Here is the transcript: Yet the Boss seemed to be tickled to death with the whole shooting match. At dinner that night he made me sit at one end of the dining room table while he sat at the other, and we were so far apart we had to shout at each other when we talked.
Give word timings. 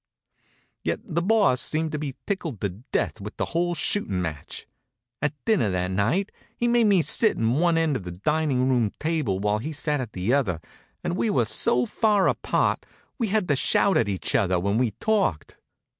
Yet 0.83 1.01
the 1.03 1.21
Boss 1.21 1.61
seemed 1.61 1.91
to 1.91 1.99
be 1.99 2.15
tickled 2.25 2.59
to 2.61 2.69
death 2.91 3.21
with 3.21 3.37
the 3.37 3.45
whole 3.53 3.75
shooting 3.75 4.19
match. 4.19 4.65
At 5.21 5.31
dinner 5.45 5.69
that 5.69 5.91
night 5.91 6.31
he 6.57 6.67
made 6.67 6.85
me 6.85 7.03
sit 7.03 7.37
at 7.37 7.37
one 7.37 7.77
end 7.77 7.95
of 7.95 8.01
the 8.03 8.11
dining 8.11 8.67
room 8.67 8.89
table 8.99 9.37
while 9.39 9.59
he 9.59 9.71
sat 9.71 10.01
at 10.01 10.13
the 10.13 10.33
other, 10.33 10.59
and 11.03 11.15
we 11.15 11.29
were 11.29 11.45
so 11.45 11.85
far 11.85 12.27
apart 12.27 12.83
we 13.19 13.27
had 13.27 13.47
to 13.49 13.55
shout 13.55 13.95
at 13.95 14.09
each 14.09 14.33
other 14.33 14.59
when 14.59 14.79
we 14.79 14.89
talked. 14.89 15.57